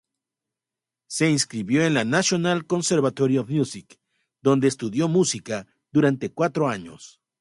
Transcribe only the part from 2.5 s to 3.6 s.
Conservatory of